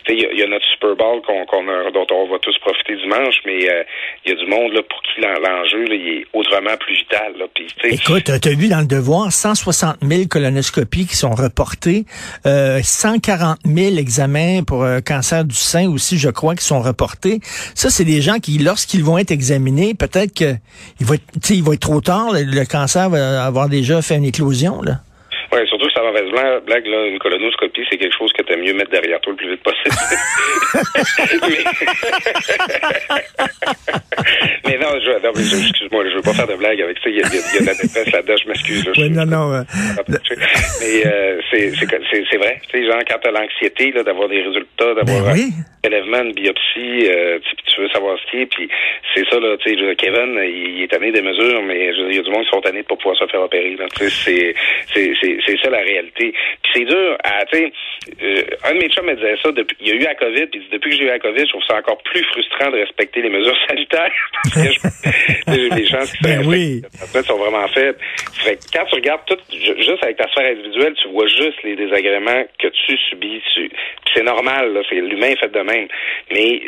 il 0.10 0.40
y, 0.40 0.44
a 0.44 0.48
notre 0.48 0.66
Super 0.68 0.96
Bowl 0.96 1.22
qu'on 1.22 1.68
a, 1.68 1.92
dont 1.92 2.08
on 2.12 2.26
va 2.26 2.40
tous 2.40 2.58
profiter 2.60 2.96
dimanche, 2.96 3.36
mais 3.46 3.58
il 3.58 3.70
euh, 3.70 3.84
y 4.26 4.32
a 4.32 4.36
du 4.36 4.46
monde 4.46 4.74
là 4.74 4.82
pour 4.84 5.02
qui 5.02 5.22
l'enjeu 5.22 5.86
il 5.90 6.20
est 6.20 6.26
autrement 6.34 6.78
plus 6.78 6.96
vital. 6.96 7.34
Là. 7.38 7.46
Puis, 7.54 7.68
Écoute, 7.84 8.26
t'as 8.26 8.56
vu 8.56 8.65
dans 8.70 8.80
le 8.80 8.86
devoir 8.86 9.32
160 9.32 9.98
000 10.08 10.26
colonoscopies 10.28 11.06
qui 11.06 11.16
sont 11.16 11.34
reportées, 11.34 12.06
euh, 12.46 12.82
140 12.84 13.60
000 13.66 13.96
examens 13.96 14.64
pour 14.64 14.84
euh, 14.84 15.00
cancer 15.00 15.46
du 15.46 15.56
sein 15.56 15.90
aussi, 15.90 16.18
je 16.18 16.30
crois, 16.30 16.56
qui 16.56 16.66
sont 16.66 16.82
reportés. 16.82 17.40
Ça, 17.74 17.90
c'est 17.90 18.06
des 18.06 18.22
gens 18.22 18.40
qui, 18.40 18.58
lorsqu'ils 18.58 19.04
vont 19.04 19.18
être 19.18 19.32
examinés, 19.32 19.94
peut-être 19.94 20.34
que 20.34 20.56
il 21.00 21.06
va, 21.06 21.16
être, 21.16 21.74
être 21.74 21.80
trop 21.80 22.02
tard. 22.02 22.32
Le, 22.34 22.44
le 22.44 22.66
cancer 22.66 23.10
va 23.10 23.46
avoir 23.46 23.70
déjà 23.70 24.02
fait 24.02 24.16
une 24.16 24.26
éclosion. 24.26 24.82
Là. 24.82 25.02
Oui, 25.56 25.62
surtout 25.70 25.88
que 25.88 25.94
sa 25.94 26.02
mauvaise 26.02 26.30
blague, 26.66 26.86
là, 26.86 27.06
une 27.06 27.18
colonoscopie, 27.20 27.86
c'est 27.90 27.98
quelque 27.98 28.18
chose 28.18 28.34
que 28.34 28.44
t'aimes 28.44 28.62
mieux 28.62 28.74
mettre 28.74 28.92
derrière 28.92 29.22
toi 29.22 29.32
le 29.32 29.38
plus 29.38 29.52
vite 29.52 29.64
possible. 29.64 29.96
mais... 31.42 31.58
mais, 34.66 34.78
non, 34.78 35.00
je, 35.00 35.12
non 35.24 35.32
excuse-moi, 35.32 36.10
je 36.10 36.16
veux 36.16 36.22
pas 36.22 36.34
faire 36.34 36.48
de 36.48 36.56
blague 36.56 36.82
avec 36.82 36.98
ça. 36.98 37.10
Il 37.10 37.16
y 37.16 37.22
a, 37.22 37.30
de 37.30 37.66
la 37.66 37.74
détresse 37.74 38.12
là-dedans, 38.12 38.36
je 38.44 38.48
m'excuse. 38.50 38.86
Oui, 38.98 39.10
non, 39.10 39.26
non. 39.26 39.54
Euh... 39.54 39.64
Mais 40.82 41.06
euh, 41.06 41.40
c'est 41.52 42.38
vrai. 42.38 42.60
Tu 42.70 42.80
sais, 42.80 42.86
genre, 42.86 43.00
quand 43.08 43.20
t'as 43.24 43.32
l'anxiété 43.32 43.92
d'avoir 43.92 44.28
des 44.28 44.42
résultats, 44.42 44.94
d'avoir 44.94 45.24
ben 45.24 45.34
oui. 45.36 45.54
un 45.84 45.88
élèvement, 45.88 46.22
une 46.22 46.34
biopsie, 46.34 47.08
euh, 47.08 47.40
tu 47.66 47.82
veux 47.82 47.90
savoir 47.90 48.18
ce 48.20 48.32
qui 48.32 48.38
est, 48.42 48.46
puis 48.48 48.70
c'est 49.14 49.26
ça, 49.30 49.40
là, 49.40 49.56
tu 49.58 49.70
sais, 49.70 49.96
Kevin, 49.96 50.38
il, 50.44 50.78
il 50.78 50.84
est 50.84 50.88
tanné 50.92 51.12
des 51.12 51.22
mesures, 51.22 51.62
mais 51.64 51.92
il 51.94 52.16
y 52.16 52.20
a 52.20 52.24
du 52.24 52.32
monde 52.32 52.44
qui 52.44 52.50
sont 52.50 52.62
tannés 52.62 52.84
pour 52.84 52.98
pouvoir 52.98 53.18
se 53.18 53.26
faire 53.28 53.42
opérer. 53.42 53.78
Sais, 54.00 54.10
c'est 54.10 54.56
c'est 55.45 55.45
ça 55.62 55.70
la 55.70 55.80
réalité. 55.80 56.34
Puis 56.64 56.72
c'est 56.74 56.86
dur 56.86 57.18
à, 57.24 57.46
tu 57.46 57.58
sais, 57.58 57.72
euh, 58.22 58.44
un 58.64 58.74
de 58.74 58.80
mes 58.80 58.90
chums 58.90 59.06
me 59.06 59.16
disait 59.16 59.36
ça, 59.42 59.52
depuis, 59.52 59.76
il 59.82 59.88
y 59.88 59.92
a 59.92 59.96
eu 59.96 60.00
la 60.00 60.16
COVID, 60.16 60.48
puis 60.48 60.62
depuis 60.72 60.92
que 60.92 60.98
j'ai 60.98 61.04
eu 61.04 61.08
la 61.08 61.20
COVID, 61.20 61.42
je 61.42 61.50
trouve 61.50 61.64
ça 61.68 61.78
encore 61.78 61.98
plus 62.04 62.24
frustrant 62.26 62.72
de 62.72 62.78
respecter 62.78 63.22
les 63.22 63.30
mesures 63.30 63.58
sanitaires. 63.68 64.12
parce 64.54 64.82
que 65.46 65.76
les 65.76 65.88
chances 65.88 66.12
qui 66.14 66.24
ben 66.24 66.46
oui. 66.48 66.82
sont 67.26 67.38
vraiment 67.38 67.68
faites. 67.70 67.98
Fait 68.44 68.58
quand 68.74 68.86
tu 68.86 68.96
regardes 68.96 69.26
tout, 69.26 69.38
juste 69.52 70.04
avec 70.04 70.18
ta 70.18 70.28
sphère 70.30 70.52
individuelle, 70.52 70.94
tu 71.02 71.08
vois 71.10 71.28
juste 71.28 71.62
les 71.64 71.76
désagréments 71.76 72.44
que 72.60 72.68
tu 72.68 72.98
subis. 73.10 73.42
Tu, 73.54 73.70
c'est 74.14 74.24
normal, 74.24 74.74
là, 74.74 74.82
c'est 74.90 74.96
l'humain 74.96 75.34
fait 75.40 75.52
de 75.52 75.62
même. 75.62 75.88
Mais 76.32 76.62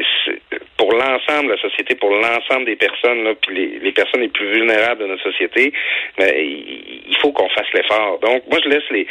pour 0.77 0.91
l'ensemble 0.91 1.47
de 1.47 1.53
la 1.53 1.61
société, 1.61 1.95
pour 1.95 2.09
l'ensemble 2.09 2.65
des 2.65 2.75
personnes, 2.75 3.23
là, 3.23 3.33
puis 3.41 3.55
les, 3.55 3.79
les, 3.79 3.91
personnes 3.91 4.21
les 4.21 4.27
plus 4.27 4.51
vulnérables 4.51 5.01
de 5.01 5.07
notre 5.07 5.23
société, 5.23 5.71
ben, 6.17 6.31
il 6.35 7.15
faut 7.21 7.31
qu'on 7.31 7.49
fasse 7.49 7.71
l'effort. 7.73 8.19
Donc, 8.19 8.43
moi, 8.49 8.56
je 8.63 8.69
laisse 8.69 8.89
les, 8.91 9.07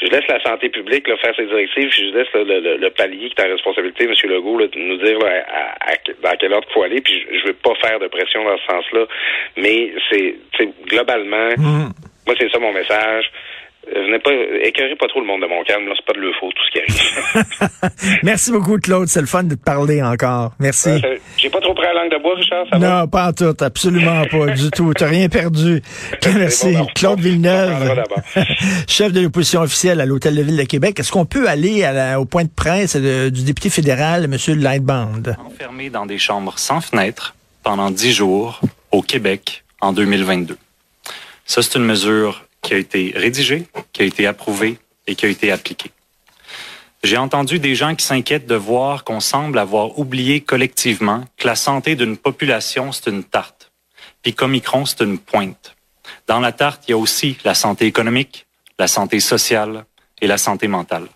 je 0.00 0.06
laisse 0.06 0.26
la 0.28 0.42
santé 0.42 0.68
publique 0.68 1.08
là, 1.08 1.16
faire 1.18 1.34
ses 1.36 1.46
directives, 1.46 1.88
puis 1.88 2.10
je 2.10 2.16
laisse 2.16 2.28
le, 2.34 2.44
le, 2.44 2.76
le, 2.76 2.90
palier 2.90 3.30
qui 3.30 3.34
est 3.40 3.44
en 3.44 3.50
responsabilité, 3.50 4.04
M. 4.04 4.14
Legault, 4.30 4.58
là, 4.58 4.66
de 4.66 4.78
nous 4.78 4.96
dire 4.98 5.18
à, 5.24 5.90
à, 5.90 5.94
dans 6.22 6.36
quelle 6.38 6.52
ordre 6.52 6.66
il 6.70 6.72
faut 6.72 6.82
aller, 6.82 7.00
puis 7.00 7.20
je, 7.20 7.38
je 7.38 7.46
veux 7.46 7.54
pas 7.54 7.74
faire 7.76 7.98
de 7.98 8.08
pression 8.08 8.44
dans 8.44 8.58
ce 8.58 8.64
sens-là. 8.64 9.06
Mais 9.56 9.92
c'est 10.10 10.36
globalement, 10.86 11.50
mmh. 11.56 11.90
moi, 12.26 12.34
c'est 12.38 12.50
ça 12.50 12.58
mon 12.58 12.72
message. 12.72 13.30
Euh, 13.88 14.04
venez 14.06 14.18
pas, 14.20 14.30
écœurez 14.64 14.94
pas 14.96 15.08
trop 15.08 15.20
le 15.20 15.26
monde 15.26 15.42
de 15.42 15.46
mon 15.48 15.62
calme, 15.64 15.86
là, 15.88 15.94
c'est 15.96 16.04
pas 16.06 16.12
de 16.12 16.20
leur 16.24 16.32
faute, 16.38 16.52
tout 16.54 16.62
ce 16.64 16.70
qui 16.70 16.78
arrive. 16.80 18.20
Merci 18.22 18.52
beaucoup, 18.52 18.78
Claude. 18.78 19.08
C'est 19.08 19.20
le 19.20 19.26
fun 19.26 19.42
de 19.42 19.56
te 19.56 19.64
parler 19.64 20.00
encore. 20.02 20.52
Merci. 20.60 20.90
Euh, 20.90 21.16
J'ai 21.36 21.50
pas 21.50 21.60
trop 21.60 21.74
pris 21.74 21.84
la 21.84 21.94
langue 21.94 22.12
de 22.12 22.22
bois, 22.22 22.36
Richard, 22.36 22.64
ça 22.70 22.78
Non, 22.78 23.08
pas 23.08 23.28
en 23.28 23.32
tout, 23.32 23.56
absolument 23.60 24.22
pas, 24.30 24.46
du 24.52 24.70
tout. 24.70 24.94
T'as 24.94 25.08
rien 25.08 25.28
perdu. 25.28 25.82
Merci. 26.36 26.74
Bon, 26.76 26.86
Claude 26.94 27.18
Villeneuve, 27.18 28.04
chef 28.86 29.12
de 29.12 29.20
l'opposition 29.20 29.62
officielle 29.62 30.00
à 30.00 30.06
l'Hôtel 30.06 30.36
de 30.36 30.42
Ville 30.42 30.56
de 30.56 30.62
Québec. 30.64 31.00
Est-ce 31.00 31.10
qu'on 31.10 31.26
peut 31.26 31.48
aller 31.48 31.82
à 31.82 31.92
la, 31.92 32.20
au 32.20 32.24
point 32.24 32.44
de 32.44 32.50
presse 32.54 32.94
de, 32.94 33.30
du 33.30 33.42
député 33.42 33.68
fédéral, 33.68 34.24
M. 34.24 34.36
Lightband? 34.60 35.22
Enfermé 35.44 35.90
dans 35.90 36.06
des 36.06 36.18
chambres 36.18 36.56
sans 36.56 36.80
fenêtres 36.80 37.34
pendant 37.64 37.90
dix 37.90 38.12
jours 38.12 38.60
au 38.92 39.02
Québec 39.02 39.64
en 39.80 39.92
2022. 39.92 40.56
Ça, 41.44 41.62
c'est 41.62 41.76
une 41.78 41.84
mesure 41.84 42.44
qui 42.62 42.74
a 42.74 42.78
été 42.78 43.12
rédigée, 43.14 43.66
qui 43.92 44.02
a 44.02 44.04
été 44.04 44.26
approuvée 44.26 44.78
et 45.06 45.14
qui 45.14 45.26
a 45.26 45.28
été 45.28 45.52
appliquée. 45.52 45.90
J'ai 47.02 47.16
entendu 47.16 47.58
des 47.58 47.74
gens 47.74 47.96
qui 47.96 48.06
s'inquiètent 48.06 48.46
de 48.46 48.54
voir 48.54 49.02
qu'on 49.02 49.18
semble 49.18 49.58
avoir 49.58 49.98
oublié 49.98 50.40
collectivement 50.40 51.24
que 51.36 51.48
la 51.48 51.56
santé 51.56 51.96
d'une 51.96 52.16
population, 52.16 52.92
c'est 52.92 53.10
une 53.10 53.24
tarte, 53.24 53.72
puis 54.22 54.34
qu'Omicron, 54.34 54.86
c'est 54.86 55.00
une 55.00 55.18
pointe. 55.18 55.74
Dans 56.28 56.38
la 56.38 56.52
tarte, 56.52 56.84
il 56.86 56.92
y 56.92 56.94
a 56.94 56.98
aussi 56.98 57.36
la 57.44 57.54
santé 57.54 57.86
économique, 57.86 58.46
la 58.78 58.86
santé 58.86 59.18
sociale 59.18 59.84
et 60.20 60.28
la 60.28 60.38
santé 60.38 60.68
mentale. 60.68 61.08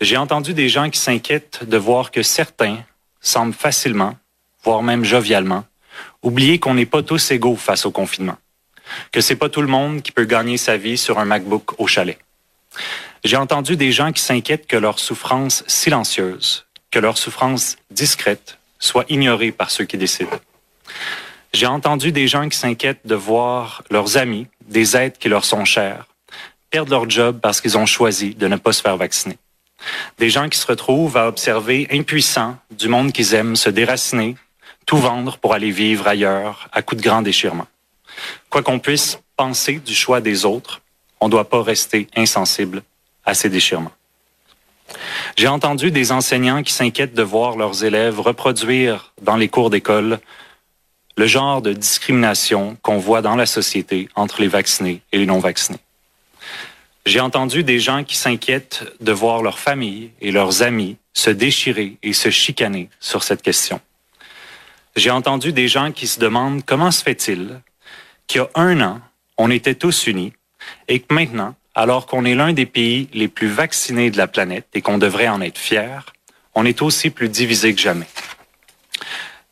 J'ai 0.00 0.16
entendu 0.16 0.54
des 0.54 0.68
gens 0.68 0.90
qui 0.90 0.98
s'inquiètent 0.98 1.64
de 1.64 1.76
voir 1.76 2.10
que 2.10 2.22
certains 2.22 2.78
semblent 3.20 3.54
facilement, 3.54 4.16
voire 4.64 4.82
même 4.82 5.04
jovialement, 5.04 5.64
oublier 6.22 6.58
qu'on 6.58 6.74
n'est 6.74 6.86
pas 6.86 7.02
tous 7.02 7.30
égaux 7.30 7.56
face 7.56 7.86
au 7.86 7.92
confinement, 7.92 8.36
que 9.12 9.20
c'est 9.20 9.36
pas 9.36 9.48
tout 9.48 9.62
le 9.62 9.68
monde 9.68 10.02
qui 10.02 10.12
peut 10.12 10.24
gagner 10.24 10.56
sa 10.56 10.76
vie 10.76 10.98
sur 10.98 11.18
un 11.18 11.24
MacBook 11.24 11.80
au 11.80 11.86
chalet. 11.86 12.18
J'ai 13.24 13.36
entendu 13.36 13.76
des 13.76 13.92
gens 13.92 14.12
qui 14.12 14.22
s'inquiètent 14.22 14.66
que 14.66 14.76
leur 14.76 14.98
souffrance 14.98 15.64
silencieuse, 15.66 16.66
que 16.90 16.98
leur 16.98 17.16
souffrance 17.16 17.76
discrète 17.90 18.58
soit 18.78 19.06
ignorée 19.08 19.50
par 19.50 19.70
ceux 19.70 19.84
qui 19.84 19.96
décident. 19.96 20.38
J'ai 21.54 21.66
entendu 21.66 22.12
des 22.12 22.28
gens 22.28 22.48
qui 22.48 22.58
s'inquiètent 22.58 23.06
de 23.06 23.14
voir 23.14 23.82
leurs 23.90 24.16
amis, 24.16 24.46
des 24.68 24.96
êtres 24.96 25.18
qui 25.18 25.28
leur 25.28 25.44
sont 25.44 25.64
chers, 25.64 26.06
perdre 26.70 26.90
leur 26.90 27.08
job 27.08 27.38
parce 27.40 27.60
qu'ils 27.60 27.78
ont 27.78 27.86
choisi 27.86 28.34
de 28.34 28.48
ne 28.48 28.56
pas 28.56 28.72
se 28.72 28.82
faire 28.82 28.96
vacciner. 28.96 29.38
Des 30.18 30.30
gens 30.30 30.48
qui 30.48 30.58
se 30.58 30.66
retrouvent 30.66 31.16
à 31.16 31.28
observer 31.28 31.86
impuissants 31.92 32.56
du 32.70 32.88
monde 32.88 33.12
qu'ils 33.12 33.34
aiment 33.34 33.56
se 33.56 33.70
déraciner, 33.70 34.36
tout 34.84 34.96
vendre 34.96 35.38
pour 35.38 35.54
aller 35.54 35.70
vivre 35.70 36.08
ailleurs 36.08 36.68
à 36.72 36.82
coup 36.82 36.94
de 36.94 37.02
grands 37.02 37.22
déchirements. 37.22 37.68
Quoi 38.50 38.62
qu'on 38.62 38.78
puisse 38.78 39.18
penser 39.36 39.74
du 39.74 39.94
choix 39.94 40.20
des 40.20 40.44
autres, 40.44 40.80
on 41.20 41.26
ne 41.26 41.30
doit 41.30 41.48
pas 41.48 41.62
rester 41.62 42.06
insensible 42.16 42.82
à 43.24 43.34
ces 43.34 43.48
déchirements. 43.48 43.92
J'ai 45.36 45.48
entendu 45.48 45.90
des 45.90 46.12
enseignants 46.12 46.62
qui 46.62 46.72
s'inquiètent 46.72 47.14
de 47.14 47.22
voir 47.22 47.56
leurs 47.56 47.84
élèves 47.84 48.20
reproduire 48.20 49.12
dans 49.22 49.36
les 49.36 49.48
cours 49.48 49.70
d'école 49.70 50.20
le 51.16 51.26
genre 51.26 51.62
de 51.62 51.72
discrimination 51.72 52.76
qu'on 52.82 52.98
voit 52.98 53.22
dans 53.22 53.36
la 53.36 53.46
société 53.46 54.08
entre 54.14 54.40
les 54.40 54.48
vaccinés 54.48 55.00
et 55.12 55.18
les 55.18 55.26
non-vaccinés. 55.26 55.78
J'ai 57.06 57.20
entendu 57.20 57.64
des 57.64 57.80
gens 57.80 58.02
qui 58.02 58.16
s'inquiètent 58.16 58.84
de 59.00 59.12
voir 59.12 59.42
leurs 59.42 59.58
familles 59.58 60.10
et 60.20 60.32
leurs 60.32 60.62
amis 60.62 60.96
se 61.12 61.30
déchirer 61.30 61.96
et 62.02 62.12
se 62.12 62.30
chicaner 62.30 62.88
sur 62.98 63.22
cette 63.22 63.42
question. 63.42 63.80
J'ai 64.96 65.10
entendu 65.10 65.52
des 65.52 65.68
gens 65.68 65.92
qui 65.92 66.06
se 66.06 66.18
demandent 66.18 66.64
comment 66.64 66.90
se 66.90 67.02
fait-il 67.02 67.60
qu'il 68.26 68.40
y 68.40 68.44
a 68.44 68.48
un 68.54 68.80
an, 68.80 69.00
on 69.38 69.50
était 69.50 69.74
tous 69.74 70.06
unis 70.06 70.32
et 70.88 71.00
que 71.00 71.12
maintenant, 71.12 71.54
alors 71.74 72.06
qu'on 72.06 72.24
est 72.24 72.34
l'un 72.34 72.52
des 72.52 72.66
pays 72.66 73.08
les 73.12 73.28
plus 73.28 73.48
vaccinés 73.48 74.10
de 74.10 74.16
la 74.16 74.28
planète 74.28 74.66
et 74.74 74.80
qu'on 74.80 74.98
devrait 74.98 75.28
en 75.28 75.40
être 75.40 75.58
fier, 75.58 76.12
on 76.54 76.64
est 76.64 76.82
aussi 76.82 77.10
plus 77.10 77.28
divisé 77.28 77.74
que 77.74 77.80
jamais. 77.80 78.06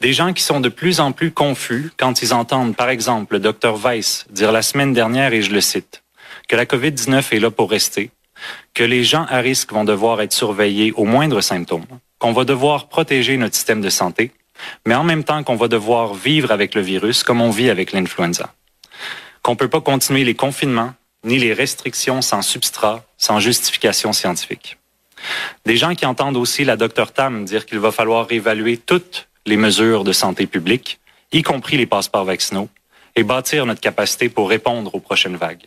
Des 0.01 0.13
gens 0.13 0.33
qui 0.33 0.43
sont 0.43 0.61
de 0.61 0.69
plus 0.69 1.01
en 1.01 1.13
plus 1.13 1.31
confus 1.31 1.91
quand 1.97 2.23
ils 2.23 2.35
entendent, 2.35 2.77
par 2.77 2.89
exemple, 2.89 3.35
le 3.35 3.41
docteur 3.41 3.77
Weiss 3.77 4.27
dire 4.31 4.53
la 4.53 4.63
semaine 4.63 4.93
dernière, 4.93 5.33
et 5.33 5.43
je 5.43 5.53
le 5.53 5.61
cite, 5.61 6.03
que 6.49 6.57
la 6.57 6.65
COVID-19 6.65 7.35
est 7.35 7.39
là 7.39 7.51
pour 7.51 7.71
rester, 7.71 8.11
que 8.75 8.83
les 8.83 9.05
gens 9.05 9.27
à 9.29 9.39
risque 9.39 9.73
vont 9.73 9.85
devoir 9.85 10.21
être 10.21 10.33
surveillés 10.33 10.93
aux 10.93 11.05
moindres 11.05 11.43
symptômes, 11.43 11.87
qu'on 12.19 12.33
va 12.33 12.45
devoir 12.45 12.89
protéger 12.89 13.37
notre 13.37 13.55
système 13.55 13.81
de 13.81 13.91
santé, 13.91 14.33
mais 14.87 14.95
en 14.95 15.05
même 15.05 15.25
temps 15.25 15.43
qu'on 15.45 15.57
va 15.57 15.69
devoir 15.69 16.15
vivre 16.15 16.51
avec 16.51 16.75
le 16.75 16.81
virus 16.81 17.23
comme 17.23 17.41
on 17.41 17.51
vit 17.51 17.71
avec 17.71 17.93
l'influenza. 17.93 18.53
Qu'on 19.43 19.57
peut 19.57 19.69
pas 19.69 19.81
continuer 19.81 20.23
les 20.23 20.35
confinements, 20.35 20.95
ni 21.25 21.39
les 21.39 21.53
restrictions 21.53 22.23
sans 22.23 22.43
substrat, 22.43 23.05
sans 23.19 23.41
justification 23.41 24.13
scientifique. 24.13 24.79
Des 25.67 25.77
gens 25.77 25.95
qui 25.95 26.07
entendent 26.07 26.37
aussi 26.37 26.65
la 26.65 26.77
docteur 26.77 27.13
Tam 27.13 27.45
dire 27.45 27.67
qu'il 27.67 27.81
va 27.81 27.93
falloir 27.93 28.31
évaluer 28.31 28.77
toutes 28.77 29.29
les 29.47 29.57
mesures 29.57 30.05
de 30.05 30.13
santé 30.13 30.47
publique, 30.47 31.01
y 31.33 31.43
compris 31.43 31.77
les 31.77 31.87
passeports 31.87 32.25
vaccinaux, 32.25 32.69
et 33.17 33.25
bâtir 33.25 33.67
notre 33.67 33.81
capacité 33.81 34.29
pour 34.29 34.49
répondre 34.49 34.95
aux 34.95 35.01
prochaines 35.01 35.37
vagues. 35.37 35.67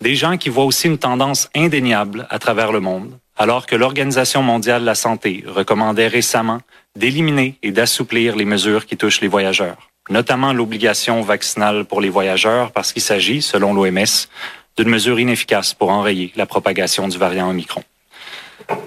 Des 0.00 0.14
gens 0.14 0.36
qui 0.36 0.48
voient 0.48 0.64
aussi 0.64 0.88
une 0.88 0.98
tendance 0.98 1.48
indéniable 1.54 2.26
à 2.30 2.38
travers 2.38 2.72
le 2.72 2.80
monde, 2.80 3.18
alors 3.36 3.66
que 3.66 3.76
l'Organisation 3.76 4.42
mondiale 4.42 4.82
de 4.82 4.86
la 4.86 4.94
santé 4.94 5.44
recommandait 5.46 6.08
récemment 6.08 6.60
d'éliminer 6.96 7.58
et 7.62 7.72
d'assouplir 7.72 8.36
les 8.36 8.44
mesures 8.44 8.86
qui 8.86 8.96
touchent 8.96 9.20
les 9.20 9.28
voyageurs 9.28 9.90
notamment 10.10 10.52
l'obligation 10.52 11.20
vaccinale 11.22 11.84
pour 11.84 12.00
les 12.00 12.10
voyageurs, 12.10 12.72
parce 12.72 12.92
qu'il 12.92 13.02
s'agit, 13.02 13.42
selon 13.42 13.72
l'OMS, 13.72 14.28
d'une 14.76 14.88
mesure 14.88 15.20
inefficace 15.20 15.74
pour 15.74 15.90
enrayer 15.90 16.32
la 16.36 16.46
propagation 16.46 17.08
du 17.08 17.18
variant 17.18 17.48
Omicron. 17.48 17.84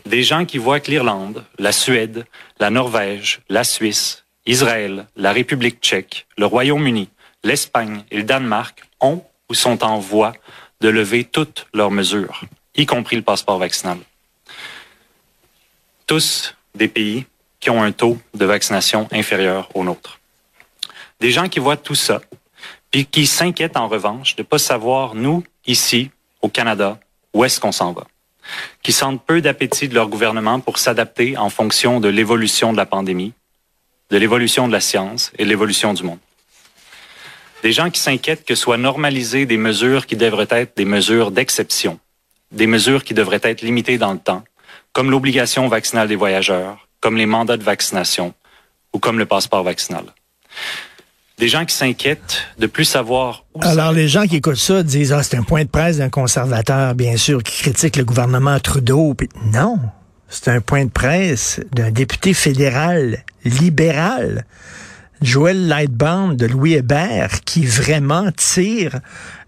Des 0.05 0.23
gens 0.23 0.45
qui 0.45 0.57
voient 0.57 0.79
que 0.79 0.91
l'Irlande, 0.91 1.43
la 1.59 1.71
Suède, 1.71 2.25
la 2.59 2.69
Norvège, 2.69 3.41
la 3.49 3.63
Suisse, 3.63 4.25
Israël, 4.45 5.07
la 5.15 5.31
République 5.31 5.79
tchèque, 5.81 6.25
le 6.37 6.45
Royaume-Uni, 6.45 7.09
l'Espagne 7.43 8.03
et 8.11 8.17
le 8.17 8.23
Danemark 8.23 8.83
ont 8.99 9.23
ou 9.49 9.53
sont 9.53 9.83
en 9.83 9.99
voie 9.99 10.33
de 10.81 10.89
lever 10.89 11.23
toutes 11.23 11.67
leurs 11.73 11.91
mesures, 11.91 12.41
y 12.75 12.85
compris 12.85 13.15
le 13.15 13.21
passeport 13.21 13.59
vaccinal. 13.59 13.97
Tous 16.05 16.55
des 16.75 16.87
pays 16.87 17.25
qui 17.59 17.69
ont 17.69 17.81
un 17.81 17.91
taux 17.91 18.17
de 18.33 18.45
vaccination 18.45 19.07
inférieur 19.11 19.69
au 19.73 19.83
nôtre. 19.83 20.19
Des 21.19 21.31
gens 21.31 21.49
qui 21.49 21.59
voient 21.59 21.77
tout 21.77 21.95
ça, 21.95 22.21
puis 22.91 23.05
qui 23.05 23.25
s'inquiètent 23.25 23.77
en 23.77 23.87
revanche 23.87 24.35
de 24.35 24.43
ne 24.43 24.47
pas 24.47 24.59
savoir, 24.59 25.15
nous, 25.15 25.43
ici, 25.65 26.11
au 26.41 26.49
Canada, 26.49 26.99
où 27.33 27.43
est-ce 27.43 27.59
qu'on 27.59 27.71
s'en 27.71 27.91
va. 27.91 28.05
Qui 28.83 28.91
sentent 28.91 29.25
peu 29.25 29.41
d'appétit 29.41 29.89
de 29.89 29.95
leur 29.95 30.09
gouvernement 30.09 30.59
pour 30.59 30.77
s'adapter 30.77 31.35
en 31.35 31.49
fonction 31.49 31.99
de 31.99 32.07
l'évolution 32.07 32.71
de 32.71 32.77
la 32.77 32.85
pandémie, 32.85 33.33
de 34.11 34.17
l'évolution 34.17 34.67
de 34.67 34.73
la 34.73 34.79
science 34.79 35.31
et 35.37 35.43
de 35.43 35.49
l'évolution 35.49 35.93
du 35.93 36.03
monde. 36.03 36.19
Des 37.63 37.71
gens 37.71 37.89
qui 37.89 37.99
s'inquiètent 37.99 38.45
que 38.45 38.55
soient 38.55 38.77
normalisées 38.77 39.47
des 39.47 39.57
mesures 39.57 40.05
qui 40.05 40.15
devraient 40.15 40.47
être 40.51 40.77
des 40.77 40.85
mesures 40.85 41.31
d'exception, 41.31 41.99
des 42.51 42.67
mesures 42.67 43.03
qui 43.03 43.15
devraient 43.15 43.41
être 43.41 43.63
limitées 43.63 43.97
dans 43.97 44.13
le 44.13 44.19
temps, 44.19 44.43
comme 44.93 45.09
l'obligation 45.09 45.67
vaccinale 45.67 46.07
des 46.07 46.15
voyageurs, 46.15 46.87
comme 47.01 47.17
les 47.17 47.25
mandats 47.25 47.57
de 47.57 47.63
vaccination 47.63 48.35
ou 48.93 48.99
comme 48.99 49.17
le 49.17 49.25
passeport 49.25 49.63
vaccinal 49.63 50.05
des 51.37 51.47
gens 51.49 51.65
qui 51.65 51.75
s'inquiètent 51.75 52.41
de 52.57 52.65
plus 52.65 52.85
savoir 52.85 53.45
où 53.53 53.59
Alors, 53.63 53.91
les 53.91 54.07
gens 54.07 54.25
qui 54.25 54.37
écoutent 54.37 54.55
ça 54.55 54.81
disent, 54.81 55.13
ah, 55.13 55.21
c'est 55.21 55.37
un 55.37 55.43
point 55.43 55.63
de 55.63 55.69
presse 55.69 55.97
d'un 55.97 56.09
conservateur, 56.09 56.95
bien 56.95 57.15
sûr, 57.15 57.43
qui 57.43 57.61
critique 57.61 57.95
le 57.95 58.05
gouvernement 58.05 58.59
Trudeau. 58.59 59.15
non, 59.53 59.77
c'est 60.29 60.47
un 60.49 60.61
point 60.61 60.85
de 60.85 60.89
presse 60.89 61.61
d'un 61.71 61.91
député 61.91 62.33
fédéral 62.33 63.23
libéral 63.45 64.45
Joël 65.21 65.67
Lightbound 65.67 66.37
de 66.37 66.45
Louis 66.45 66.73
Hébert 66.73 67.41
qui 67.45 67.65
vraiment 67.65 68.31
tire 68.31 68.99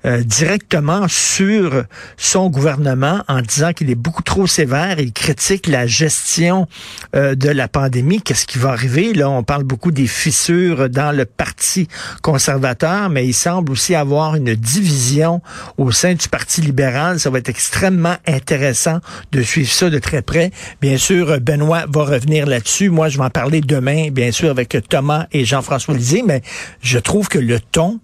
euh, 0.06 0.24
directement 0.24 1.08
sur 1.08 1.84
son 2.15 2.50
gouvernement 2.50 3.24
en 3.27 3.41
disant 3.41 3.74
qu'il 3.74 3.89
est 3.89 3.96
beaucoup 3.96 4.24
trop 4.24 4.48
sévère. 4.48 5.00
Il 5.00 5.12
critique 5.12 5.68
la 5.68 5.88
gestion 5.88 6.68
euh, 7.15 7.36
de 7.36 7.50
la 7.50 7.68
pandémie. 7.68 8.22
Qu'est-ce 8.22 8.46
qui 8.46 8.58
va 8.60 8.70
arriver? 8.70 9.13
Là, 9.13 9.29
on 9.29 9.44
parle 9.44 9.63
beaucoup 9.63 9.91
des 9.91 10.08
fissures 10.08 10.89
dans 10.89 11.12
le 11.12 11.25
Parti 11.25 11.88
conservateur, 12.22 13.10
mais 13.10 13.27
il 13.27 13.34
semble 13.34 13.72
aussi 13.72 13.96
avoir 13.96 14.36
une 14.36 14.56
division 14.56 15.41
au 15.77 15.91
sein 15.91 16.13
du 16.13 16.29
Parti 16.29 16.62
libéral. 16.62 17.20
Ça 17.20 17.29
va 17.29 17.39
être 17.39 17.50
extrêmement 17.50 18.15
intéressant 18.25 19.00
de 19.32 19.41
suivre 19.41 19.70
ça 19.70 19.89
de 19.89 20.00
très 20.00 20.22
près. 20.22 20.51
Bien 20.82 20.98
sûr, 20.98 21.39
Benoît 21.41 21.86
va 21.88 22.03
revenir 22.03 22.46
là-dessus. 22.46 22.89
Moi, 22.89 23.10
je 23.10 23.18
vais 23.18 23.25
en 23.25 23.29
parler 23.29 23.62
demain, 23.62 24.12
bien 24.12 24.32
sûr, 24.32 24.50
avec 24.50 24.77
Thomas 24.88 25.27
et 25.32 25.46
Jean-François 25.46 25.94
Lisée, 25.94 26.24
mais 26.25 26.41
je 26.82 27.00
trouve 27.00 27.27
que 27.27 27.39
le 27.39 27.60
ton 27.60 28.00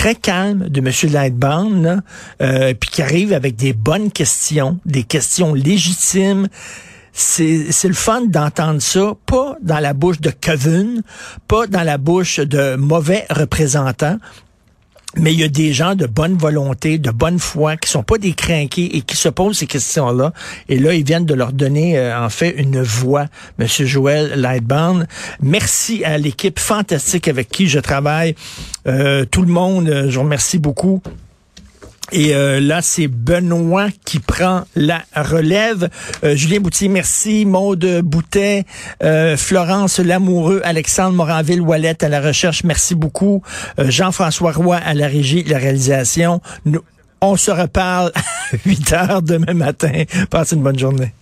très 0.00 0.14
calme 0.14 0.70
de 0.70 0.80
M. 0.80 1.12
Lightbound, 1.12 2.02
euh, 2.40 2.72
puis 2.72 2.88
qui 2.88 3.02
arrive 3.02 3.34
avec 3.34 3.54
des 3.56 3.74
bonnes 3.74 4.10
questions, 4.10 4.78
des 4.86 5.02
questions 5.02 5.52
légitimes. 5.52 6.48
C'est, 7.12 7.68
le 7.84 7.92
fun 7.92 8.22
d'entendre 8.22 8.80
ça, 8.80 9.12
pas 9.26 9.58
dans 9.60 9.78
la 9.78 9.92
bouche 9.92 10.18
de 10.18 10.30
Kevin, 10.30 11.02
pas 11.48 11.66
dans 11.66 11.82
la 11.82 11.98
bouche 11.98 12.40
de 12.40 12.76
mauvais 12.76 13.26
représentants, 13.28 14.16
mais 15.16 15.32
il 15.32 15.40
y 15.40 15.44
a 15.44 15.48
des 15.48 15.72
gens 15.72 15.94
de 15.94 16.06
bonne 16.06 16.36
volonté, 16.36 16.98
de 16.98 17.10
bonne 17.10 17.38
foi, 17.38 17.76
qui 17.76 17.90
sont 17.90 18.02
pas 18.02 18.18
des 18.18 18.34
et 18.50 19.02
qui 19.02 19.16
se 19.16 19.28
posent 19.28 19.58
ces 19.58 19.66
questions-là. 19.66 20.32
Et 20.68 20.78
là, 20.78 20.94
ils 20.94 21.04
viennent 21.04 21.26
de 21.26 21.34
leur 21.34 21.52
donner, 21.52 21.98
euh, 21.98 22.18
en 22.18 22.28
fait, 22.28 22.50
une 22.50 22.80
voix. 22.82 23.26
Monsieur 23.58 23.86
Joël 23.86 24.32
Lightbound, 24.36 25.06
merci 25.40 26.04
à 26.04 26.18
l'équipe 26.18 26.58
fantastique 26.58 27.28
avec 27.28 27.48
qui 27.48 27.68
je 27.68 27.78
travaille. 27.78 28.34
Euh, 28.86 29.24
tout 29.24 29.42
le 29.42 29.52
monde, 29.52 29.88
euh, 29.88 30.10
je 30.10 30.16
vous 30.16 30.24
remercie 30.24 30.58
beaucoup. 30.58 31.02
Et 32.12 32.34
euh, 32.34 32.60
là, 32.60 32.82
c'est 32.82 33.06
Benoît 33.06 33.88
qui 34.04 34.18
prend 34.18 34.64
la 34.74 35.02
relève. 35.14 35.88
Euh, 36.24 36.34
Julien 36.34 36.60
Boutier, 36.60 36.88
merci. 36.88 37.44
Maude 37.44 38.00
Boutet, 38.02 38.64
euh, 39.02 39.36
Florence 39.36 39.98
Lamoureux, 39.98 40.60
Alexandre 40.64 41.14
Moranville-Wallet 41.14 42.02
à 42.04 42.08
la 42.08 42.20
recherche, 42.20 42.64
merci 42.64 42.94
beaucoup. 42.94 43.42
Jean-François 43.78 44.52
Roy 44.52 44.76
à 44.76 44.94
la 44.94 45.06
régie, 45.06 45.44
la 45.44 45.58
réalisation. 45.58 46.40
Nous, 46.64 46.80
on 47.20 47.36
se 47.36 47.50
reparle 47.50 48.12
à 48.52 48.56
8 48.64 48.92
heures 48.92 49.22
demain 49.22 49.54
matin. 49.54 50.04
Passez 50.30 50.56
une 50.56 50.62
bonne 50.62 50.78
journée. 50.78 51.12